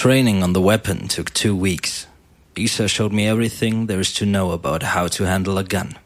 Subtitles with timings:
[0.00, 2.06] Training on the weapon took two weeks.
[2.56, 5.98] Isa showed me everything there is to know about how to handle a gun.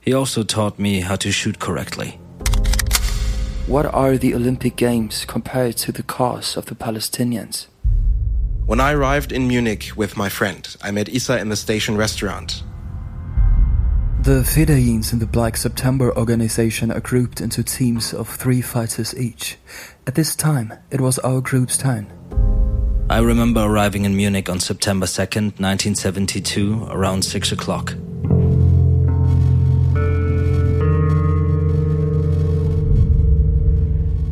[0.00, 2.18] He also taught me how to shoot correctly.
[3.68, 7.68] What are the Olympic Games compared to the cause of the Palestinians?
[8.66, 12.64] When I arrived in Munich with my friend, I met Isa in the station restaurant.
[14.20, 19.58] The Fedayins in the Black September organization are grouped into teams of three fighters each.
[20.08, 22.17] At this time, it was our group's turn.
[23.10, 27.94] I remember arriving in Munich on September 2nd, 1972, around 6 o'clock.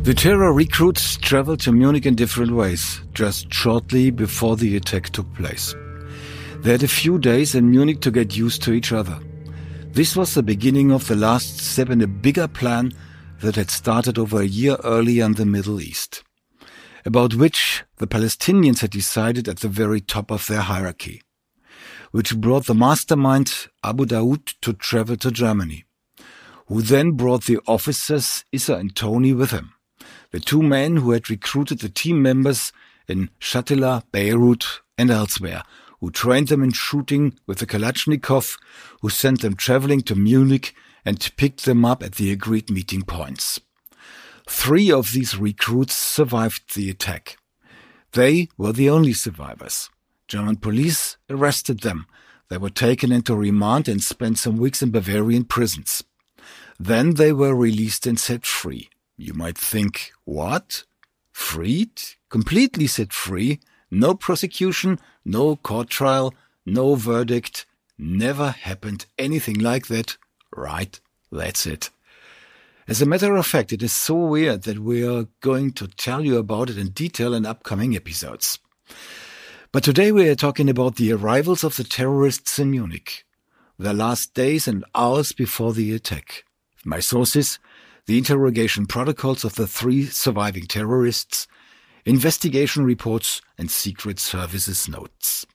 [0.03, 5.33] The terror recruits traveled to Munich in different ways, just shortly before the attack took
[5.33, 5.73] place.
[6.59, 9.19] They had a few days in Munich to get used to each other.
[9.87, 12.93] This was the beginning of the last step in a bigger plan
[13.41, 16.23] that had started over a year earlier in the Middle East,
[17.07, 21.23] about which the Palestinians had decided at the very top of their hierarchy,
[22.11, 25.85] which brought the mastermind Abu Daoud to travel to Germany,
[26.67, 29.73] who then brought the officers Issa and Tony with him
[30.31, 32.71] the two men who had recruited the team members
[33.07, 35.63] in Shatila, Beirut, and elsewhere,
[35.99, 38.57] who trained them in shooting with the Kalashnikov,
[39.01, 43.59] who sent them traveling to Munich and picked them up at the agreed meeting points.
[44.47, 47.37] Three of these recruits survived the attack.
[48.13, 49.89] They were the only survivors.
[50.27, 52.07] German police arrested them.
[52.49, 56.03] They were taken into remand and spent some weeks in Bavarian prisons.
[56.79, 58.89] Then they were released and set free.
[59.17, 60.83] You might think, what?
[61.31, 62.01] Freed?
[62.29, 63.59] Completely set free?
[63.91, 66.33] No prosecution, no court trial,
[66.65, 67.65] no verdict.
[67.97, 70.17] Never happened anything like that.
[70.55, 70.99] Right,
[71.31, 71.89] that's it.
[72.89, 76.23] As a matter of fact, it is so weird that we are going to tell
[76.23, 78.59] you about it in detail in upcoming episodes.
[79.73, 83.25] But today we are talking about the arrivals of the terrorists in Munich,
[83.77, 86.45] their last days and hours before the attack.
[86.85, 87.59] My sources,
[88.05, 91.45] the interrogation protocols of the three surviving terrorists,
[92.05, 95.45] investigation reports and Secret Services Notes.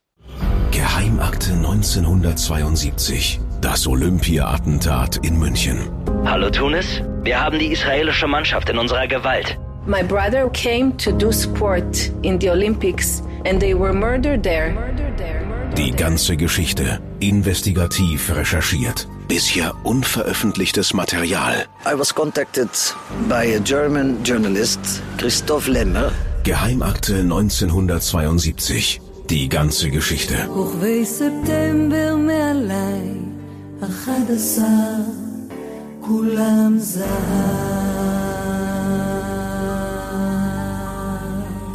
[0.71, 3.41] Geheimakte 1972.
[3.63, 5.91] Das Olympia-Attentat in München.
[6.25, 9.59] Hallo Tunis, wir haben die israelische Mannschaft in unserer Gewalt.
[9.87, 14.75] My brother came to do sport in the Olympics and they were murdered there.
[15.77, 19.09] Die ganze Geschichte investigativ recherchiert.
[19.27, 21.65] Bisher unveröffentlichtes Material.
[21.87, 22.69] I was contacted
[23.29, 26.13] by a German journalist, Christoph Lemmer.
[26.45, 29.01] Geheimakte 1972.
[29.31, 30.35] Die ganze Geschichte.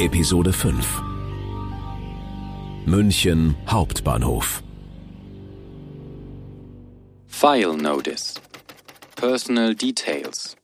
[0.00, 1.02] Episode 5
[2.86, 4.62] München Hauptbahnhof.
[7.28, 8.34] File Notice.
[9.14, 10.56] Personal Details.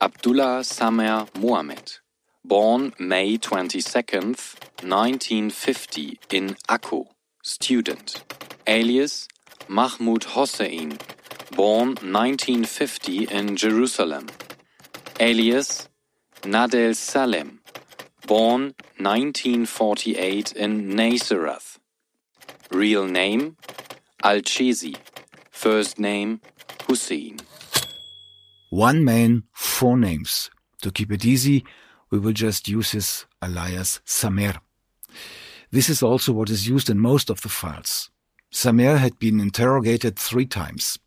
[0.00, 2.00] Abdullah Samer Mohamed
[2.44, 4.36] Born May 22nd,
[4.82, 7.06] 1950 in Akko
[7.44, 8.24] Student.
[8.66, 9.28] Alias
[9.68, 10.98] Mahmoud Hossein
[11.56, 14.26] Born 1950 in Jerusalem
[15.20, 15.88] Alias
[16.42, 17.60] Nadel Salem
[18.28, 21.78] born 1948 in Nazareth.
[22.70, 23.56] Real name
[24.22, 24.96] Al-Chezi.
[25.50, 26.40] First name
[26.86, 27.38] Hussein.
[28.70, 30.50] One man, four names.
[30.82, 31.64] To keep it easy,
[32.10, 34.60] we will just use his alias Samer.
[35.70, 38.10] This is also what is used in most of the files.
[38.50, 40.98] Samer had been interrogated three times.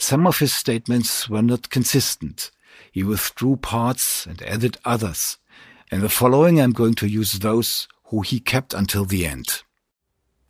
[0.00, 2.50] Some of his statements were not consistent.
[2.90, 5.36] He withdrew parts and added others.
[5.92, 9.62] In the following, I'm going to use those who he kept until the end.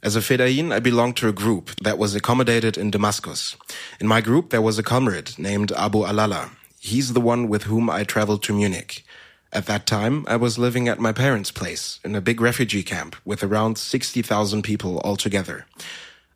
[0.05, 3.57] As a Fedayeen, I belonged to a group that was accommodated in Damascus.
[3.99, 6.53] In my group, there was a comrade named Abu Alala.
[6.79, 9.05] He's the one with whom I traveled to Munich.
[9.53, 13.17] At that time, I was living at my parents' place in a big refugee camp
[13.25, 15.67] with around 60,000 people altogether.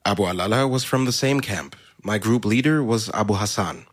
[0.05, 1.77] Abu Alala was from the same camp.
[2.07, 3.87] My group leader was Abu Hassan.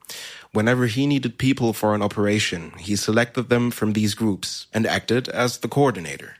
[0.51, 5.29] Whenever he needed people for an operation, he selected them from these groups and acted
[5.29, 6.35] as the coordinator.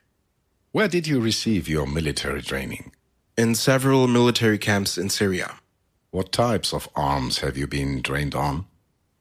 [0.73, 2.91] Where did you receive your military training?
[3.37, 5.55] In several military camps in Syria.
[6.11, 8.65] What types of arms have you been trained on?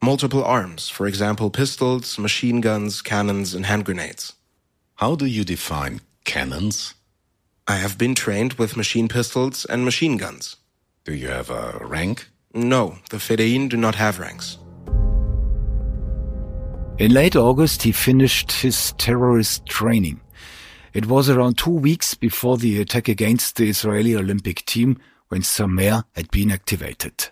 [0.02, 4.32] Multiple arms, for example, pistols, machine guns, cannons, and hand grenades.
[4.96, 6.94] How do you define cannons?
[7.68, 10.56] I have been trained with machine pistols and machine guns.
[11.04, 12.26] Do you have a rank?
[12.52, 14.58] No, the Fedayeen do not have ranks.
[16.98, 20.20] In late August, he finished his terrorist training.
[20.92, 24.98] It was around two weeks before the attack against the Israeli Olympic team
[25.28, 27.28] when Samer had been activated.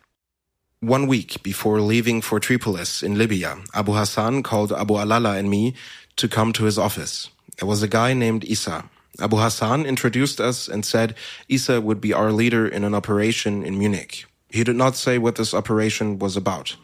[0.81, 5.75] One week before leaving for Tripolis in Libya, Abu Hassan called Abu Alala and me
[6.15, 7.31] to come to his office.
[7.59, 8.89] There was a guy named Isa.
[9.21, 11.17] Abu Hassan introduced us and said
[11.49, 14.28] Isa would be our leader in an operation in Munich.
[14.51, 16.77] He did not say what this operation was about.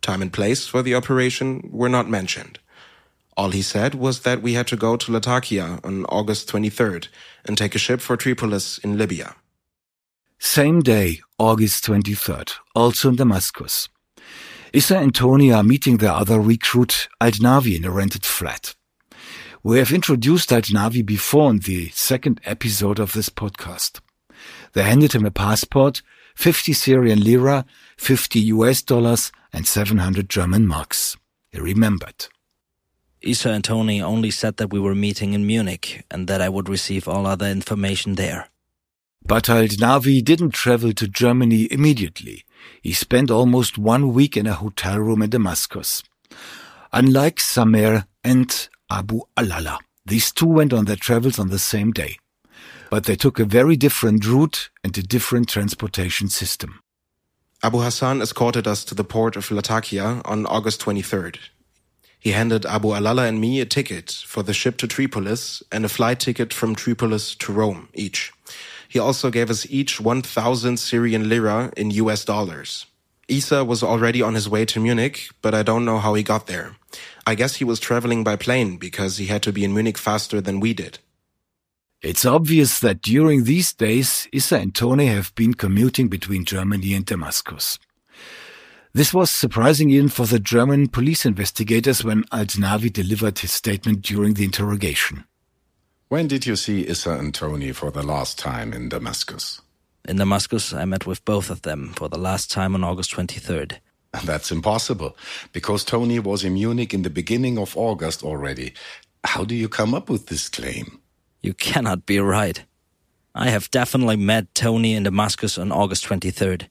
[0.00, 2.58] Time and place for the operation were not mentioned.
[3.36, 7.08] All he said was that we had to go to Latakia on August 23rd
[7.44, 9.36] and take a ship for Tripolis in Libya.
[10.38, 13.88] Same day, August 23rd, also in Damascus.
[14.72, 18.74] Issa and Tony are meeting their other recruit, Aldnavi, in a rented flat.
[19.62, 24.00] We have introduced Aldnavi before in the second episode of this podcast.
[24.72, 26.02] They handed him a passport,
[26.34, 27.64] 50 Syrian lira,
[27.98, 31.16] 50 US dollars, and 700 German marks.
[31.50, 32.28] He remembered.
[33.20, 36.68] Isa and Tony only said that we were meeting in Munich and that I would
[36.68, 38.48] receive all other information there.
[39.24, 42.44] But Aldnavi didn't travel to Germany immediately.
[42.82, 46.02] He spent almost one week in a hotel room in Damascus.
[46.92, 52.18] Unlike Samer and Abu Alala, these two went on their travels on the same day.
[52.92, 56.80] But they took a very different route and a different transportation system.
[57.62, 61.38] Abu Hassan escorted us to the port of Latakia on August 23rd.
[62.20, 65.88] He handed Abu Alala and me a ticket for the ship to Tripolis and a
[65.88, 68.30] flight ticket from Tripolis to Rome each.
[68.86, 72.84] He also gave us each 1,000 Syrian lira in US dollars.
[73.26, 76.46] Isa was already on his way to Munich, but I don't know how he got
[76.46, 76.76] there.
[77.26, 80.42] I guess he was traveling by plane because he had to be in Munich faster
[80.42, 80.98] than we did.
[82.02, 87.06] It's obvious that during these days, Issa and Tony have been commuting between Germany and
[87.06, 87.78] Damascus.
[88.92, 94.34] This was surprising even for the German police investigators when Aldnavi delivered his statement during
[94.34, 95.24] the interrogation.
[96.08, 99.62] When did you see Issa and Tony for the last time in Damascus?
[100.04, 103.78] In Damascus, I met with both of them for the last time on August 23rd.
[104.24, 105.16] That's impossible,
[105.52, 108.74] because Tony was in Munich in the beginning of August already.
[109.22, 110.98] How do you come up with this claim?
[111.42, 112.64] You cannot be right.
[113.34, 116.68] I have definitely met Tony in Damascus on August 23rd.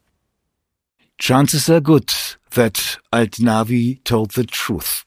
[1.18, 2.12] Chances are good
[2.52, 5.04] that Aldnavi told the truth.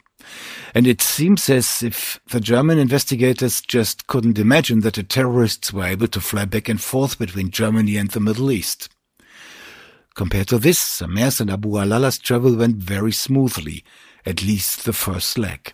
[0.75, 5.85] And it seems as if the German investigators just couldn't imagine that the terrorists were
[5.85, 8.89] able to fly back and forth between Germany and the Middle East.
[10.15, 13.85] Compared to this, Samer's and Abu Alala's travel went very smoothly,
[14.27, 15.73] at least the first leg.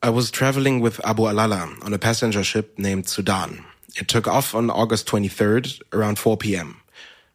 [0.00, 3.64] I was traveling with Abu Alala on a passenger ship named Sudan.
[3.96, 6.82] It took off on August 23rd around 4 p.m.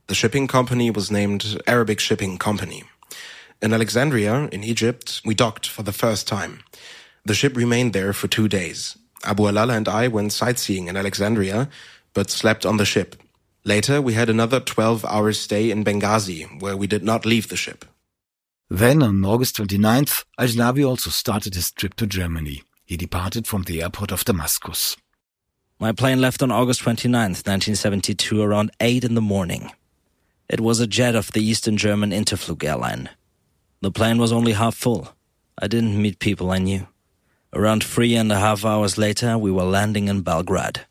[0.07, 2.83] The shipping company was named Arabic Shipping Company.
[3.61, 6.63] In Alexandria, in Egypt, we docked for the first time.
[7.25, 8.97] The ship remained there for two days.
[9.25, 11.67] Abu Alala and I went sightseeing in Alexandria,
[12.13, 13.21] but slept on the ship.
[13.65, 17.57] Later, we had another 12 hour stay in Benghazi, where we did not leave the
[17.57, 17.83] ship.
[18.69, 22.63] Then, on August 29th, Aldnavi also started his trip to Germany.
[22.85, 24.97] He departed from the airport of Damascus.
[25.79, 29.71] My plane left on August 29th, 1972, around 8 in the morning.
[30.49, 33.09] It was a jet of the Eastern German Interflug airline.
[33.81, 35.13] The plane was only half full.
[35.61, 36.87] I didn't meet people I knew.
[37.53, 40.85] Around three and a half hours later, we were landing in Belgrade.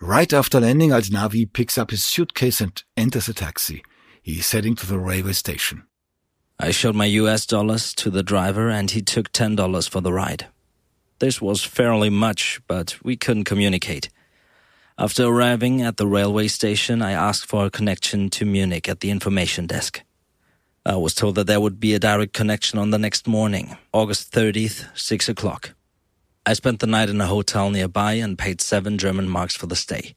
[0.00, 3.82] Right after landing, Aldnavi picks up his suitcase and enters a taxi.
[4.22, 5.84] He is heading to the railway station.
[6.58, 10.46] I showed my US dollars to the driver and he took $10 for the ride.
[11.18, 14.08] This was fairly much, but we couldn't communicate.
[14.98, 19.10] After arriving at the railway station, I asked for a connection to Munich at the
[19.10, 20.02] information desk.
[20.86, 24.32] I was told that there would be a direct connection on the next morning, August
[24.32, 25.74] 30th, 6 o'clock.
[26.46, 29.76] I spent the night in a hotel nearby and paid seven German marks for the
[29.76, 30.14] stay.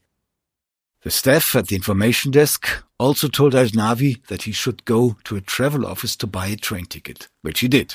[1.02, 5.40] The staff at the information desk also told Aldnavi that he should go to a
[5.40, 7.94] travel office to buy a train ticket, which he did.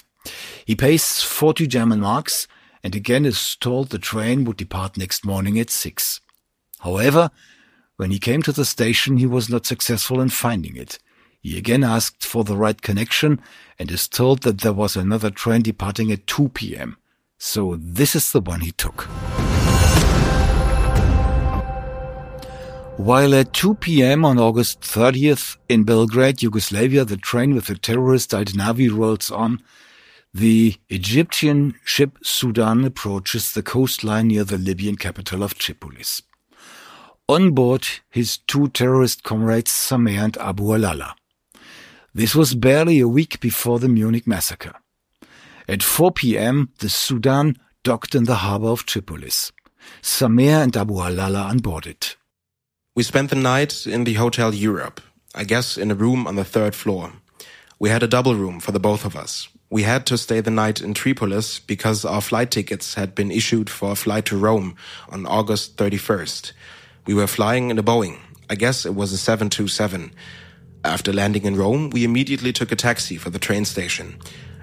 [0.65, 2.47] He pays 40 German marks
[2.83, 6.19] and again is told the train would depart next morning at 6.
[6.79, 7.29] However,
[7.97, 10.97] when he came to the station, he was not successful in finding it.
[11.41, 13.39] He again asked for the right connection
[13.77, 16.97] and is told that there was another train departing at 2 p.m.
[17.37, 19.07] So this is the one he took.
[22.97, 24.23] While at 2 p.m.
[24.23, 29.61] on August 30th in Belgrade, Yugoslavia, the train with the terrorist Aldnavi rolls on,
[30.33, 36.21] the Egyptian ship Sudan approaches the coastline near the Libyan capital of Tripolis.
[37.27, 41.15] On board his two terrorist comrades Samer and Abu Alala.
[42.13, 44.73] This was barely a week before the Munich massacre.
[45.67, 49.51] At 4 p.m., the Sudan docked in the harbor of Tripolis.
[50.01, 52.15] Samer and Abu Alala unboarded.
[52.95, 55.01] We spent the night in the Hotel Europe,
[55.35, 57.11] I guess in a room on the third floor.
[57.77, 59.49] We had a double room for the both of us.
[59.69, 63.69] We had to stay the night in Tripolis because our flight tickets had been issued
[63.69, 64.77] for a flight to Rome
[65.09, 66.53] on August 31st.
[67.05, 68.17] We were flying in a Boeing.
[68.49, 70.13] I guess it was a 727.
[70.85, 74.17] After landing in Rome, we immediately took a taxi for the train station.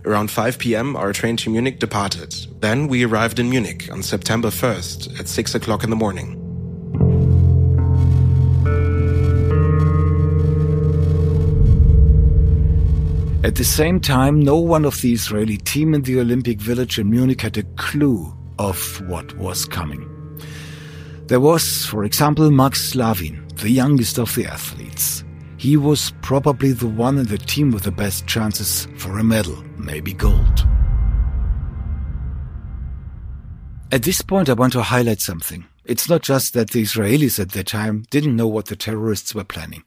[0.06, 2.34] Around 5 p.m., our train to Munich departed.
[2.60, 6.51] Then we arrived in Munich on September 1st at 6 o'clock in the morning.
[13.44, 17.11] At the same time, no one of the Israeli team in the Olympic Village in
[17.11, 20.08] Munich had a clue of what was coming.
[21.26, 25.25] There was, for example, Max Slavin, the youngest of the athletes.
[25.56, 29.61] He was probably the one in the team with the best chances for a medal,
[29.76, 30.64] maybe gold.
[33.90, 35.64] At this point, I want to highlight something.
[35.84, 39.42] It's not just that the Israelis at that time didn't know what the terrorists were
[39.42, 39.82] planning.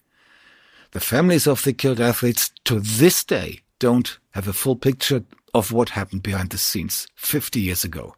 [0.95, 5.73] The families of the killed athletes to this day don't have a full picture of
[5.73, 8.15] what happened behind the scenes 50 years ago.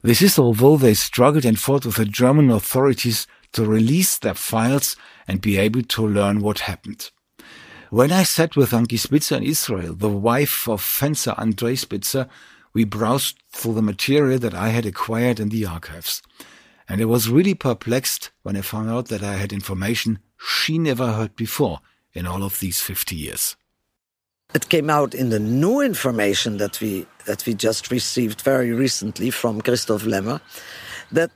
[0.00, 4.94] This is although they struggled and fought with the German authorities to release their files
[5.26, 7.10] and be able to learn what happened.
[7.90, 12.28] When I sat with Ankie Spitzer in Israel, the wife of fencer Andrei Spitzer,
[12.72, 16.22] we browsed through the material that I had acquired in the archives.
[16.88, 21.12] And I was really perplexed when I found out that I had information she never
[21.12, 21.80] heard before
[22.12, 23.56] in all of these 50 years.
[24.54, 29.30] It came out in the new information that we that we just received very recently
[29.30, 30.40] from Christoph Lemmer
[31.10, 31.30] that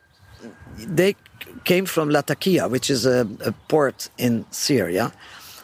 [0.77, 1.17] they
[1.65, 5.13] came from Latakia, which is a, a port in Syria.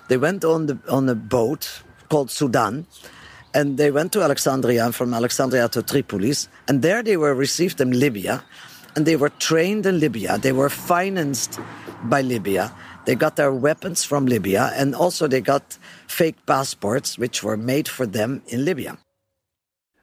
[0.09, 2.87] They went on the on a boat called Sudan,
[3.53, 7.81] and they went to Alexandria and from Alexandria to Tripolis, and there they were received
[7.81, 8.43] in Libya,
[8.97, 10.39] and they were trained in Libya.
[10.39, 11.61] They were financed
[12.05, 12.73] by Libya,
[13.05, 17.89] they got their weapons from Libya, and also they got fake passports, which were made
[17.89, 18.99] for them in Libya.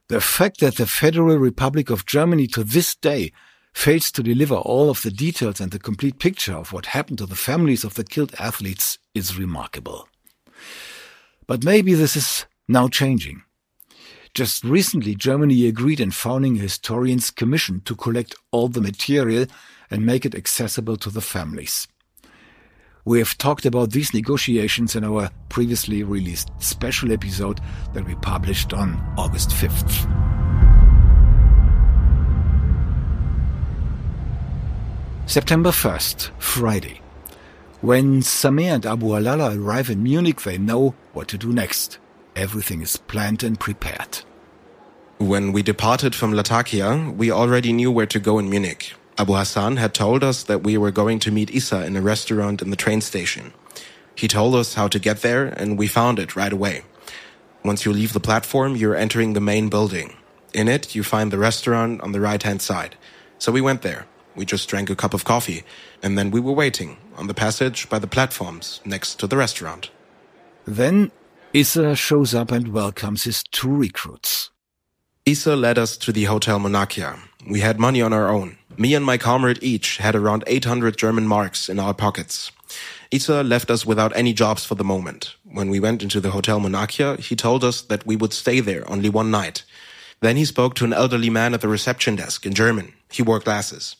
[0.07, 3.31] The fact that the Federal Republic of Germany to this day
[3.73, 7.25] fails to deliver all of the details and the complete picture of what happened to
[7.25, 10.07] the families of the killed athletes is remarkable.
[11.47, 13.43] But maybe this is now changing.
[14.33, 19.45] Just recently, Germany agreed in founding a historians commission to collect all the material
[19.89, 21.87] and make it accessible to the families.
[23.03, 27.59] We have talked about these negotiations in our previously released special episode
[27.93, 30.07] that we published on August 5th.
[35.25, 37.01] September 1st, Friday.
[37.81, 41.97] When Samer and Abu Alala arrive in Munich, they know what to do next.
[42.35, 44.19] Everything is planned and prepared.
[45.17, 48.93] When we departed from Latakia, we already knew where to go in Munich.
[49.21, 52.59] Abu Hassan had told us that we were going to meet Isa in a restaurant
[52.59, 53.53] in the train station.
[54.15, 56.81] He told us how to get there, and we found it right away.
[57.63, 60.15] Once you leave the platform, you're entering the main building.
[60.55, 62.97] In it, you find the restaurant on the right hand side.
[63.37, 64.07] So we went there.
[64.35, 65.65] We just drank a cup of coffee,
[66.01, 69.91] and then we were waiting on the passage by the platforms next to the restaurant.
[70.65, 71.11] Then
[71.53, 74.49] Issa shows up and welcomes his two recruits.
[75.27, 77.19] Issa led us to the Hotel Monarchia.
[77.47, 78.57] We had money on our own.
[78.81, 82.51] Me and my comrade each had around 800 German marks in our pockets.
[83.11, 85.35] Issa left us without any jobs for the moment.
[85.43, 88.89] When we went into the Hotel Monarchia, he told us that we would stay there
[88.89, 89.65] only one night.
[90.21, 92.93] Then he spoke to an elderly man at the reception desk in German.
[93.11, 93.97] He wore glasses.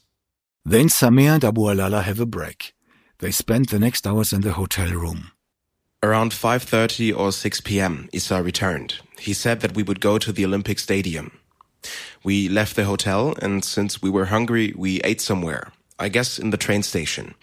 [0.66, 2.74] Then Samer and Abu Alala have a break.
[3.20, 5.32] They spend the next hours in the hotel room.
[6.02, 8.96] Around 5.30 or 6 p.m., Issa returned.
[9.20, 11.41] He said that we would go to the Olympic Stadium.
[12.24, 15.72] We left the hotel, and since we were hungry, we ate somewhere.
[16.00, 17.36] I guess in the train station.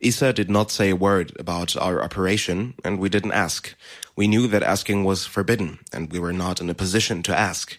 [0.00, 3.74] Isa did not say a word about our operation, and we didn't ask.
[4.16, 7.78] We knew that asking was forbidden, and we were not in a position to ask.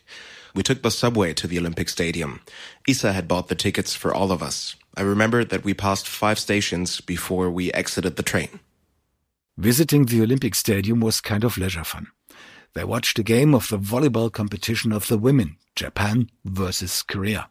[0.53, 2.41] We took the subway to the Olympic Stadium.
[2.87, 4.75] Isa had bought the tickets for all of us.
[4.95, 8.59] I remember that we passed five stations before we exited the train.
[9.57, 12.07] Visiting the Olympic Stadium was kind of leisure fun.
[12.77, 17.47] They watched a game of the volleyball competition of the women, Japan versus Korea.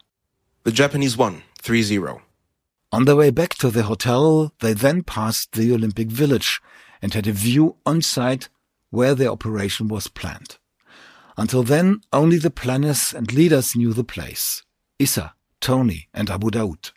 [0.63, 2.21] The Japanese won 3-0.
[2.93, 6.61] On their way back to the hotel, they then passed the Olympic Village
[7.01, 8.47] and had a view on site
[8.89, 10.59] where the operation was planned.
[11.35, 14.63] Until then, only the planners and leaders knew the place.
[14.97, 16.93] Issa, Tony, and Abu Daoud.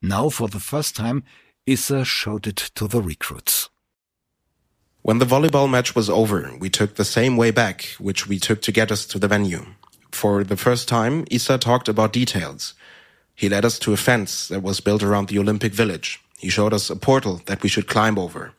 [0.00, 1.22] Now, for the first time,
[1.66, 3.68] Issa showed it to the recruits.
[5.08, 8.60] When the volleyball match was over, we took the same way back, which we took
[8.60, 9.64] to get us to the venue.
[10.12, 12.74] For the first time, Issa talked about details.
[13.34, 16.20] He led us to a fence that was built around the Olympic Village.
[16.38, 18.52] He showed us a portal that we should climb over.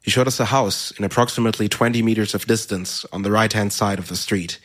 [0.00, 3.72] He showed us a house in approximately 20 meters of distance on the right hand
[3.72, 4.60] side of the street.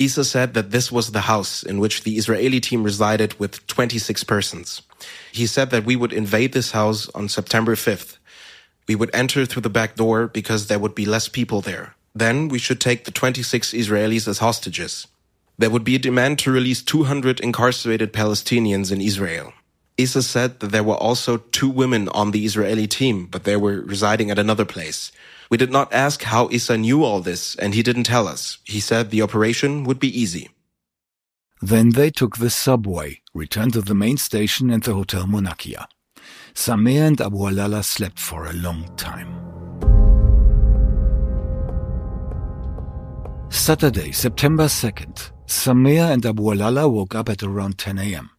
[0.00, 4.24] Isa said that this was the house in which the Israeli team resided with 26
[4.24, 4.82] persons.
[5.30, 8.16] He said that we would invade this house on September 5th.
[8.88, 11.94] We would enter through the back door because there would be less people there.
[12.14, 15.06] Then we should take the 26 Israelis as hostages.
[15.58, 19.52] There would be a demand to release 200 incarcerated Palestinians in Israel.
[19.98, 23.80] Isa said that there were also two women on the Israeli team, but they were
[23.80, 25.10] residing at another place.
[25.50, 28.58] We did not ask how Isa knew all this, and he didn't tell us.
[28.64, 30.50] He said the operation would be easy.
[31.62, 35.88] Then they took the subway, returned to the main station and the Hotel Monarchia.
[36.58, 39.28] Samer and Abu Alala slept for a long time.
[43.50, 48.30] Saturday, September 2nd, Samer and Abu Alala woke up at around 10 a.m.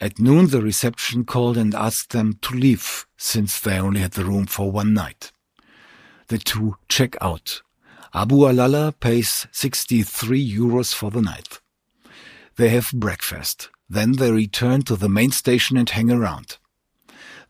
[0.00, 4.24] At noon, the reception called and asked them to leave, since they only had the
[4.24, 5.30] room for one night.
[6.28, 7.60] The two check out.
[8.14, 11.60] Abu Alala pays 63 euros for the night.
[12.56, 13.68] They have breakfast.
[13.90, 16.56] Then they return to the main station and hang around.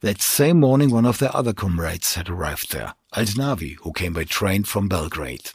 [0.00, 4.24] That same morning, one of their other comrades had arrived there, Aldnavi, who came by
[4.24, 5.50] train from Belgrade.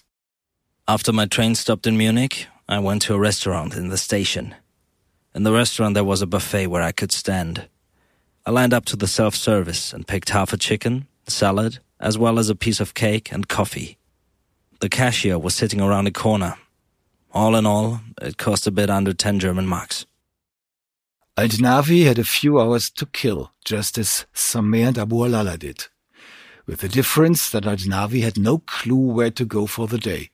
[0.87, 4.55] After my train stopped in Munich, I went to a restaurant in the station.
[5.35, 7.67] In the restaurant, there was a buffet where I could stand.
[8.43, 12.39] I lined up to the self service and picked half a chicken, salad, as well
[12.39, 13.99] as a piece of cake and coffee.
[14.79, 16.55] The cashier was sitting around a corner.
[17.31, 20.07] All in all, it cost a bit under 10 German marks.
[21.37, 25.87] Aldnavi had a few hours to kill, just as Samer and Abu Alala did.
[26.65, 30.31] With the difference that Aldnavi had no clue where to go for the day.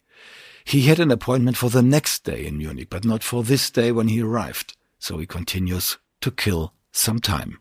[0.65, 3.91] He had an appointment for the next day in Munich, but not for this day
[3.91, 7.59] when he arrived, so he continues to kill some time.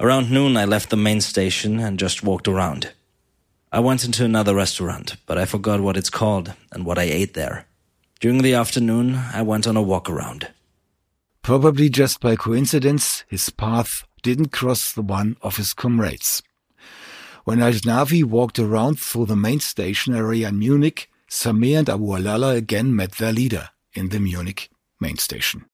[0.00, 2.92] Around noon, I left the main station and just walked around.
[3.72, 7.34] I went into another restaurant, but I forgot what it's called and what I ate
[7.34, 7.66] there.
[8.20, 10.48] During the afternoon, I went on a walk around.
[11.46, 16.42] Probably just by coincidence, his path didn't cross the one of his comrades.
[17.44, 22.56] When Aldnavi walked around through the main station area in Munich, Samer and Abu Alala
[22.56, 25.66] again met their leader in the Munich main station.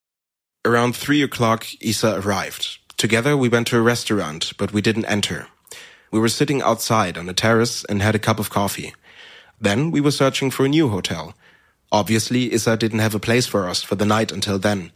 [0.67, 2.79] Around three o'clock, Isa arrived.
[2.99, 5.47] Together we went to a restaurant, but we didn't enter.
[6.11, 8.93] We were sitting outside on a terrace and had a cup of coffee.
[9.59, 11.33] Then we were searching for a new hotel.
[11.91, 14.93] Obviously, Isa didn't have a place for us for the night until then.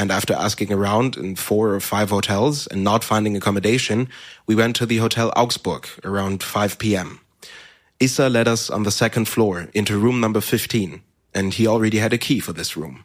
[0.00, 4.08] And after asking around in four or five hotels and not finding accommodation,
[4.46, 7.20] we went to the Hotel Augsburg around 5 p.m.
[8.00, 11.02] Isa led us on the second floor into room number 15,
[11.34, 13.04] and he already had a key for this room.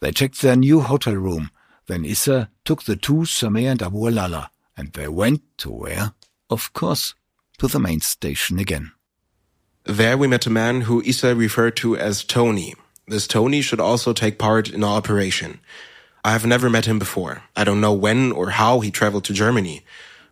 [0.00, 1.50] They checked their new hotel room.
[1.88, 6.12] Then Isa took the two, Samer and Abu Alala, and they went to where?
[6.48, 7.16] Of course,
[7.58, 8.92] to the main station again.
[9.82, 12.76] There we met a man who Isa referred to as Tony.
[13.08, 15.60] This Tony should also take part in our operation.
[16.24, 17.42] I have never met him before.
[17.56, 19.82] I don't know when or how he traveled to Germany.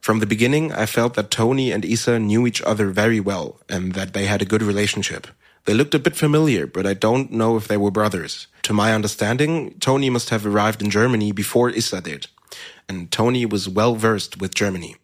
[0.01, 3.95] From the beginning, I felt that Tony and Isa knew each other very well and
[3.95, 5.27] that they had a good relationship.
[5.65, 8.47] They looked a bit familiar, but I don't know if they were brothers.
[8.65, 12.27] To my understanding, Tony must have arrived in Germany before Isa did.
[12.89, 14.97] And Tony was well versed with Germany.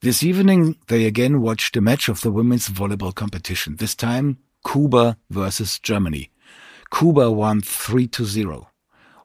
[0.00, 3.76] This evening, they again watched a match of the women's volleyball competition.
[3.76, 6.30] This time, Cuba versus Germany.
[6.96, 8.68] Cuba won 3 to 0,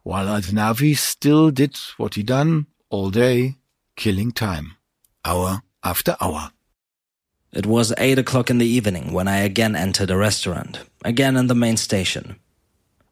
[0.02, 3.58] while Aldnavi still did what he done all day,
[3.96, 4.78] killing time,
[5.24, 6.52] hour after hour.
[7.54, 11.46] It was eight o'clock in the evening when I again entered a restaurant, again in
[11.46, 12.40] the main station.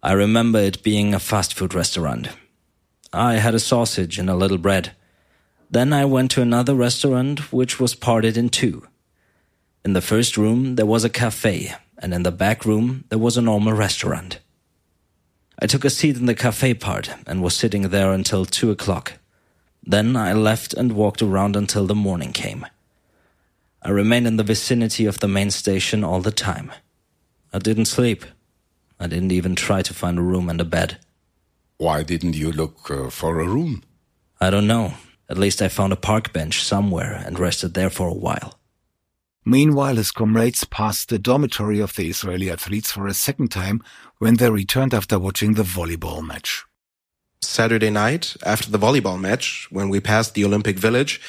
[0.01, 2.29] I remember it being a fast food restaurant.
[3.13, 4.93] I had a sausage and a little bread.
[5.69, 8.87] Then I went to another restaurant which was parted in two.
[9.85, 13.37] In the first room there was a cafe, and in the back room there was
[13.37, 14.39] a normal restaurant.
[15.59, 19.13] I took a seat in the cafe part and was sitting there until two o'clock.
[19.83, 22.65] Then I left and walked around until the morning came.
[23.81, 26.71] I remained in the vicinity of the main station all the time.
[27.53, 28.25] I didn't sleep.
[28.99, 30.97] I didn't even try to find a room and a bed.
[31.77, 33.83] Why didn't you look uh, for a room?
[34.39, 34.93] I don't know.
[35.29, 38.56] At least I found a park bench somewhere and rested there for a while.
[39.47, 43.81] Meanwhile, his comrades passed the dormitory of the Israeli athletes for a second time
[44.17, 46.65] when they returned after watching the volleyball match.
[47.41, 51.21] Saturday night, after the volleyball match, when we passed the Olympic Village,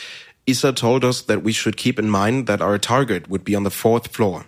[0.47, 3.63] Isa told us that we should keep in mind that our target would be on
[3.63, 4.47] the fourth floor.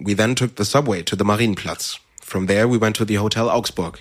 [0.00, 1.98] We then took the subway to the Marienplatz.
[2.22, 4.00] From there, we went to the Hotel Augsburg.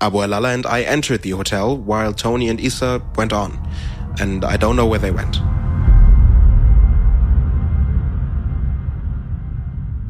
[0.00, 3.60] Abu Alala and I entered the hotel while Tony and Isa went on,
[4.18, 5.36] and I don't know where they went.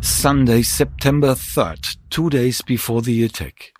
[0.02, 3.72] Sunday, September 3rd, two days before the attack.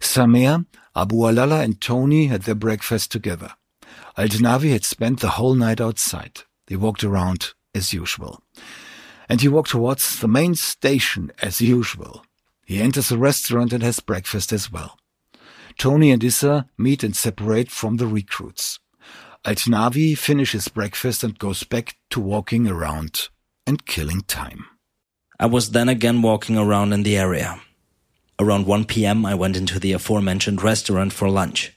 [0.00, 3.52] Samer, Abu Alala and Tony had their breakfast together.
[4.18, 6.40] Aldnavi had spent the whole night outside.
[6.66, 8.42] They walked around as usual.
[9.28, 12.24] And he walked towards the main station as usual.
[12.64, 14.98] He enters a restaurant and has breakfast as well.
[15.78, 18.78] Tony and Issa meet and separate from the recruits.
[19.44, 23.28] Aldnavi finishes breakfast and goes back to walking around
[23.66, 24.66] and killing time.
[25.42, 27.60] I was then again walking around in the area.
[28.38, 31.72] Around 1 p.m., I went into the aforementioned restaurant for lunch.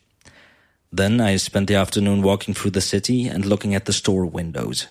[0.92, 4.86] Then I spent the afternoon walking through the city and looking at the store windows.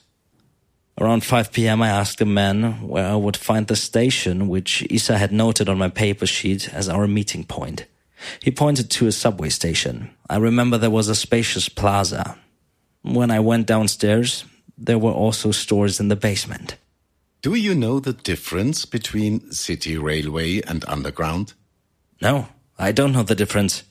[1.00, 5.18] Around 5 p.m., I asked a man where I would find the station, which Isa
[5.18, 7.86] had noted on my paper sheet as our meeting point.
[8.42, 10.10] He pointed to a subway station.
[10.28, 12.36] I remember there was a spacious plaza.
[13.02, 14.44] When I went downstairs,
[14.76, 16.74] there were also stores in the basement.
[17.44, 21.52] Do you know the difference between city railway and underground?
[22.22, 23.82] No, I don't know the difference.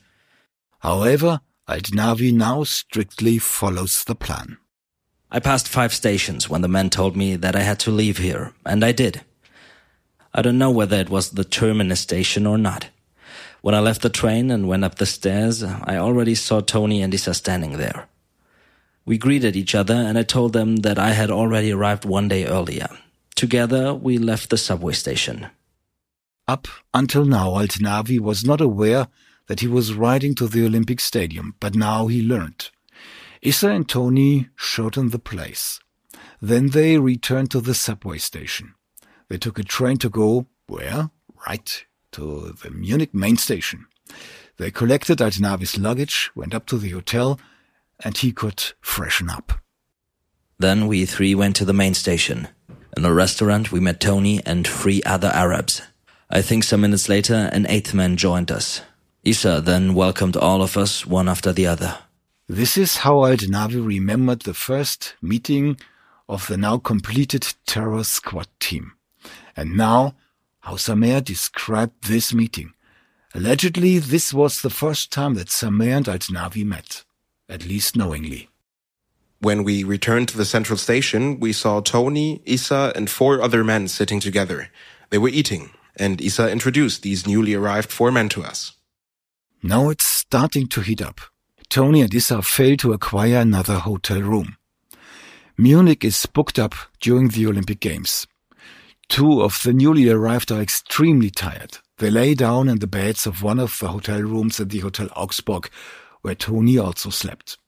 [0.80, 4.58] However, Aldnavi now strictly follows the plan.
[5.30, 8.54] I passed five stations when the man told me that I had to leave here,
[8.66, 9.20] and I did.
[10.34, 12.88] I don't know whether it was the terminus station or not.
[13.60, 17.14] When I left the train and went up the stairs, I already saw Tony and
[17.14, 18.08] Isa standing there.
[19.06, 22.46] We greeted each other and I told them that I had already arrived one day
[22.46, 22.88] earlier.
[23.36, 25.48] Together, we left the subway station.
[26.46, 29.08] Up until now, Aldnavi was not aware
[29.48, 32.70] that he was riding to the Olympic Stadium, but now he learned.
[33.42, 35.80] Issa and Tony showed him the place.
[36.40, 38.74] Then they returned to the subway station.
[39.28, 41.10] They took a train to go where?
[41.46, 43.86] Right to the Munich main station.
[44.56, 47.40] They collected Aldnavi's luggage, went up to the hotel,
[48.00, 49.52] and he could freshen up.
[50.58, 52.48] Then we three went to the main station.
[52.96, 55.82] In a restaurant, we met Tony and three other Arabs.
[56.30, 58.82] I think some minutes later, an eighth man joined us.
[59.24, 61.98] Isa then welcomed all of us, one after the other.
[62.46, 65.76] This is how Al Aldnavi remembered the first meeting
[66.28, 68.92] of the now completed terror squad team.
[69.56, 70.14] And now
[70.60, 72.74] how Samer described this meeting.
[73.34, 77.04] Allegedly, this was the first time that Samer and Al Aldnavi met,
[77.48, 78.50] at least knowingly.
[79.44, 83.88] When we returned to the central station, we saw Tony, Isa, and four other men
[83.88, 84.70] sitting together.
[85.10, 88.72] They were eating, and Isa introduced these newly arrived four men to us.
[89.62, 91.20] Now it's starting to heat up.
[91.68, 94.56] Tony and Isa fail to acquire another hotel room.
[95.58, 98.26] Munich is booked up during the Olympic Games.
[99.10, 101.76] Two of the newly arrived are extremely tired.
[101.98, 105.08] They lay down in the beds of one of the hotel rooms at the Hotel
[105.14, 105.68] Augsburg,
[106.22, 107.58] where Tony also slept.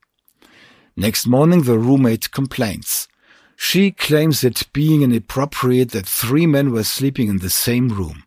[0.97, 3.07] Next morning, the roommate complains.
[3.55, 8.25] She claims it being inappropriate that three men were sleeping in the same room.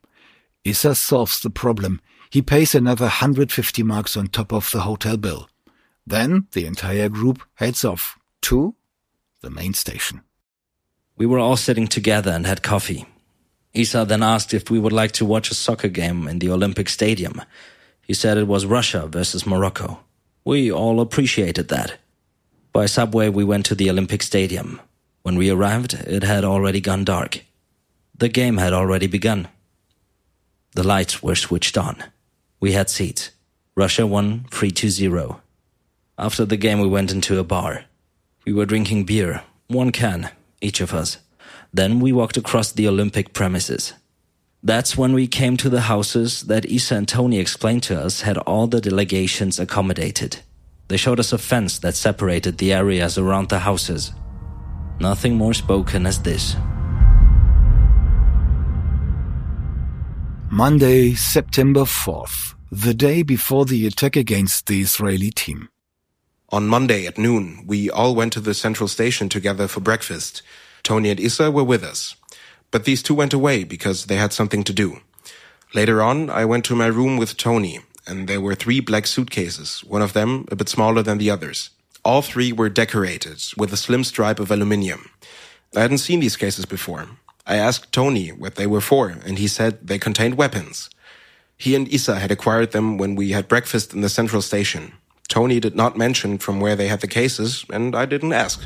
[0.63, 1.99] Issa solves the problem.
[2.29, 5.49] He pays another 150 marks on top of the hotel bill.
[6.05, 8.75] Then the entire group heads off to
[9.41, 10.21] the main station.
[11.17, 13.05] We were all sitting together and had coffee.
[13.73, 16.89] Isa then asked if we would like to watch a soccer game in the Olympic
[16.89, 17.41] Stadium.
[18.01, 19.99] He said it was Russia versus Morocco.
[20.45, 21.97] We all appreciated that.
[22.71, 24.79] By subway, we went to the Olympic Stadium.
[25.23, 27.43] When we arrived, it had already gone dark.
[28.15, 29.47] The game had already begun.
[30.75, 32.03] The lights were switched on.
[32.60, 33.32] We had seats.
[33.75, 35.41] Russia won 3 to 0.
[36.17, 37.86] After the game, we went into a bar.
[38.45, 40.29] We were drinking beer, one can,
[40.62, 41.17] each of us.
[41.73, 43.93] Then we walked across the Olympic premises.
[44.62, 48.38] That's when we came to the houses that Isa and Tony explained to us had
[48.39, 50.39] all the delegations accommodated.
[50.89, 54.12] They showed us a fence that separated the areas around the houses.
[54.99, 56.56] Nothing more spoken as this.
[60.52, 65.69] Monday, September 4th, the day before the attack against the Israeli team.
[66.49, 70.41] On Monday at noon, we all went to the central station together for breakfast.
[70.82, 72.15] Tony and Issa were with us.
[72.71, 75.02] But these two went away because they had something to do.
[75.75, 79.83] Later on, I went to my room with Tony, and there were three black suitcases,
[79.85, 81.69] one of them a bit smaller than the others.
[82.03, 85.11] All three were decorated with a slim stripe of aluminium.
[85.75, 87.07] I hadn't seen these cases before.
[87.45, 90.89] I asked Tony what they were for, and he said they contained weapons.
[91.57, 94.93] He and Isa had acquired them when we had breakfast in the central station.
[95.27, 98.61] Tony did not mention from where they had the cases, and I didn't ask.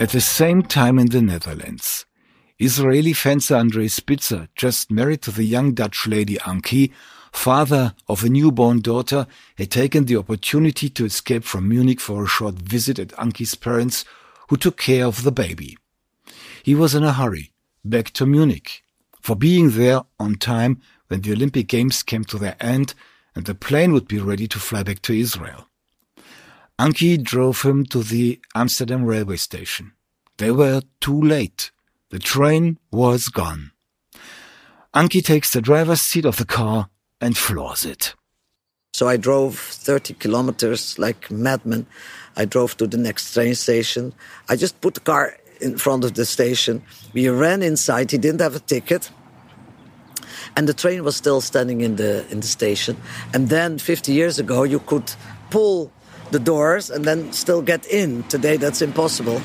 [0.00, 2.06] At the same time in the Netherlands,
[2.60, 6.92] Israeli fencer Andrei Spitzer, just married to the young Dutch lady Ankie,
[7.30, 12.26] father of a newborn daughter, had taken the opportunity to escape from Munich for a
[12.26, 14.04] short visit at Ankie's parents,
[14.48, 15.78] who took care of the baby.
[16.64, 17.52] He was in a hurry,
[17.84, 18.82] back to Munich,
[19.20, 22.94] for being there on time when the Olympic Games came to their end
[23.36, 25.68] and the plane would be ready to fly back to Israel.
[26.76, 29.92] Ankie drove him to the Amsterdam railway station.
[30.38, 31.70] They were too late.
[32.10, 33.72] The train was gone.
[34.94, 36.88] Ankie takes the driver's seat of the car
[37.20, 38.14] and floors it.
[38.94, 41.86] So I drove 30 kilometers like madman.
[42.36, 44.14] I drove to the next train station.
[44.48, 46.82] I just put the car in front of the station.
[47.12, 48.10] We ran inside.
[48.10, 49.10] He didn't have a ticket.
[50.56, 52.96] And the train was still standing in the in the station.
[53.34, 55.12] And then 50 years ago you could
[55.50, 55.92] pull
[56.30, 58.22] the doors and then still get in.
[58.24, 59.40] Today that's impossible.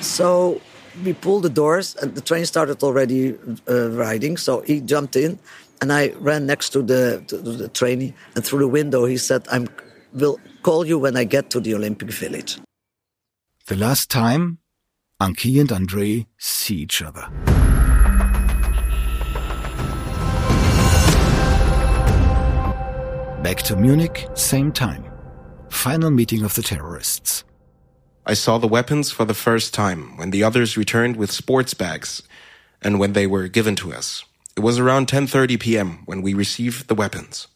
[0.00, 0.60] So
[1.04, 3.36] we pulled the doors and the train started already
[3.68, 4.36] uh, riding.
[4.36, 5.38] So he jumped in
[5.80, 9.46] and I ran next to the, to the trainee, and through the window he said,
[9.50, 9.66] "I
[10.12, 12.58] will call you when I get to the Olympic Village."
[13.66, 14.58] The last time,
[15.20, 17.28] Ankie and Andre see each other.
[23.42, 25.04] Back to Munich, same time.
[25.70, 27.44] Final meeting of the terrorists.
[28.26, 32.22] I saw the weapons for the first time when the others returned with sports bags
[32.82, 34.24] and when they were given to us.
[34.56, 36.02] It was around 10:30 p.m.
[36.04, 37.48] when we received the weapons.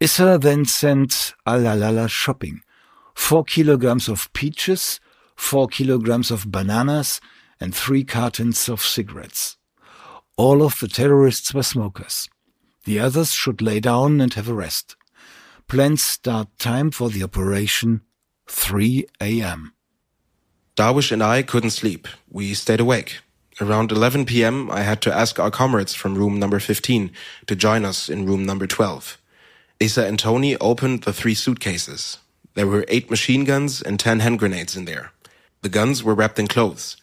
[0.00, 2.60] Issa then sent Alalala shopping.
[3.14, 5.00] Four kilograms of peaches,
[5.36, 7.20] four kilograms of bananas,
[7.60, 9.56] and three cartons of cigarettes.
[10.36, 12.28] All of the terrorists were smokers.
[12.84, 14.96] The others should lay down and have a rest.
[15.66, 18.02] Planned start time for the operation
[18.48, 19.72] 3 a.m.
[20.76, 22.06] Darwish and I couldn't sleep.
[22.30, 23.20] We stayed awake.
[23.62, 27.10] Around 11 p.m., I had to ask our comrades from room number 15
[27.46, 29.16] to join us in room number 12.
[29.80, 32.18] Issa and Tony opened the three suitcases.
[32.52, 35.12] There were eight machine guns and 10 hand grenades in there.
[35.62, 36.98] The guns were wrapped in clothes.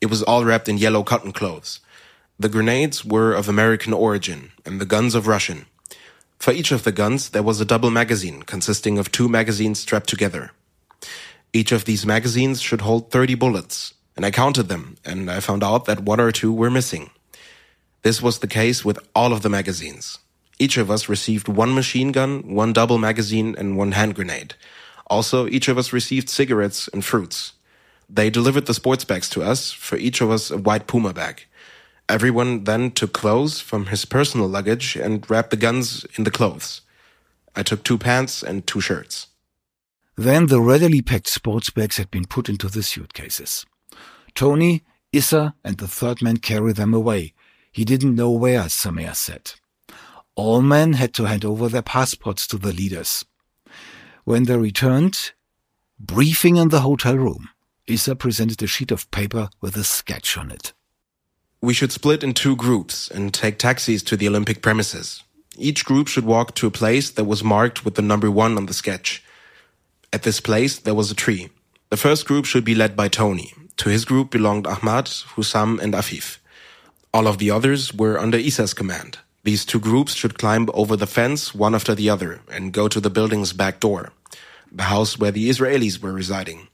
[0.00, 1.80] It was all wrapped in yellow cotton clothes.
[2.38, 5.66] The grenades were of American origin and the guns of Russian.
[6.38, 10.08] For each of the guns, there was a double magazine consisting of two magazines strapped
[10.08, 10.52] together.
[11.52, 15.64] Each of these magazines should hold 30 bullets, and I counted them, and I found
[15.64, 17.10] out that one or two were missing.
[18.02, 20.18] This was the case with all of the magazines.
[20.58, 24.54] Each of us received one machine gun, one double magazine, and one hand grenade.
[25.06, 27.52] Also, each of us received cigarettes and fruits.
[28.10, 31.46] They delivered the sports bags to us, for each of us a white Puma bag.
[32.08, 36.82] Everyone then took clothes from his personal luggage and wrapped the guns in the clothes.
[37.54, 39.27] I took two pants and two shirts.
[40.18, 43.64] Then the readily packed sports bags had been put into the suitcases.
[44.34, 47.34] Tony, Issa, and the third man carry them away.
[47.70, 49.52] He didn't know where, Samer said.
[50.34, 53.24] All men had to hand over their passports to the leaders.
[54.24, 55.34] When they returned,
[56.00, 57.50] briefing in the hotel room,
[57.86, 60.72] Issa presented a sheet of paper with a sketch on it.
[61.60, 65.22] We should split in two groups and take taxis to the Olympic premises.
[65.56, 68.66] Each group should walk to a place that was marked with the number one on
[68.66, 69.22] the sketch.
[70.12, 71.50] At this place, there was a tree.
[71.90, 73.52] The first group should be led by Tony.
[73.78, 76.38] To his group belonged Ahmad, Hussam, and Afif.
[77.12, 79.18] All of the others were under Isa's command.
[79.44, 83.00] These two groups should climb over the fence one after the other and go to
[83.00, 84.12] the building's back door,
[84.72, 86.68] the house where the Israelis were residing.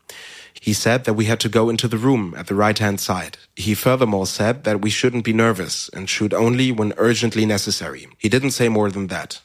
[0.60, 3.36] He said that we had to go into the room at the right hand side.
[3.54, 8.08] He furthermore said that we shouldn't be nervous and should only when urgently necessary.
[8.18, 9.40] He didn't say more than that.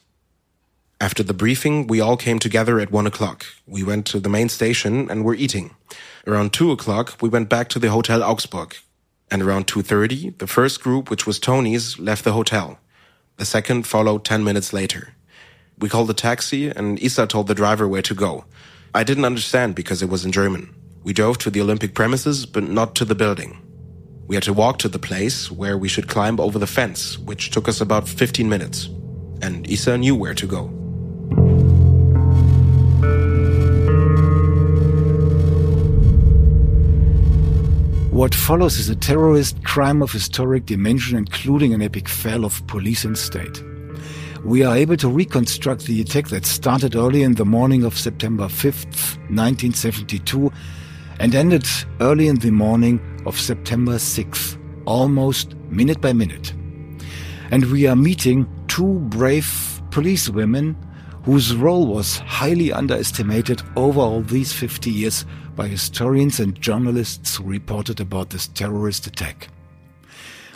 [1.02, 3.46] After the briefing, we all came together at one o'clock.
[3.66, 5.76] We went to the main station and were eating.
[6.28, 8.76] Around 2 o'clock, we went back to the Hotel Augsburg.
[9.32, 12.80] And around 2.30, the first group, which was Tony's, left the hotel.
[13.38, 15.14] The second followed 10 minutes later.
[15.78, 18.44] We called a taxi and Issa told the driver where to go.
[18.94, 20.76] I didn't understand because it was in German.
[21.04, 23.58] We drove to the Olympic premises, but not to the building.
[24.28, 27.52] We had to walk to the place where we should climb over the fence, which
[27.52, 28.90] took us about 15 minutes.
[29.42, 30.79] And Issa knew where to go.
[38.20, 43.06] What follows is a terrorist crime of historic dimension, including an epic fail of police
[43.06, 43.64] and state.
[44.44, 48.48] We are able to reconstruct the attack that started early in the morning of September
[48.48, 50.52] 5th, 1972,
[51.22, 51.66] and ended
[52.02, 56.54] early in the morning of September 6th, almost minute by minute.
[57.52, 60.76] And we are meeting two brave police women
[61.30, 67.44] whose role was highly underestimated over all these 50 years by historians and journalists who
[67.44, 69.50] reported about this terrorist attack.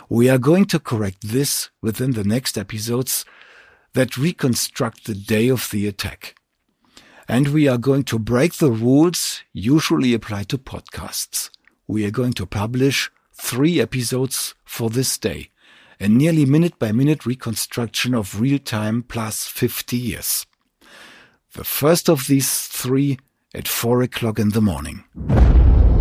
[0.08, 3.24] We are going to correct this within the next episodes
[3.92, 6.34] that reconstruct the day of the attack.
[7.28, 11.50] And we are going to break the rules usually applied to podcasts.
[11.86, 15.50] We are going to publish three episodes for this day,
[16.00, 20.46] a nearly minute by minute reconstruction of real time plus 50 years.
[21.56, 23.16] The first of these three
[23.54, 25.04] at 4 o'clock in the morning.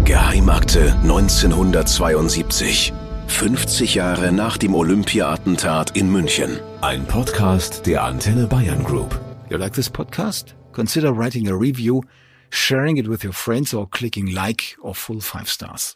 [0.04, 2.92] Geheimakte 1972.
[3.28, 6.60] 50 Jahre nach dem Olympia-Attentat in München.
[6.82, 9.20] Ein Podcast der Antenne Bayern Group.
[9.52, 10.56] You like this podcast?
[10.72, 12.02] Consider writing a review,
[12.50, 15.96] sharing it with your friends, or clicking like or full five stars.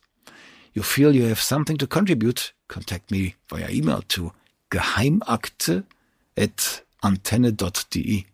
[0.74, 2.54] You feel you have something to contribute?
[2.68, 4.34] Contact me via email to
[4.70, 5.84] geheimakte
[6.38, 8.28] at antenne.de.